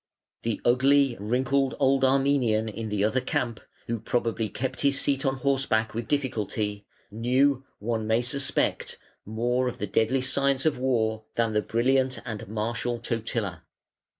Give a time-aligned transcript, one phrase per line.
[0.41, 5.35] The ugly, wrinkled old Armenian in the other camp, who probably kept his seat on
[5.35, 11.53] horseback with difficulty, knew, one may suspect, more of the deadly science of war than
[11.53, 13.61] the brilliant and martial Totila.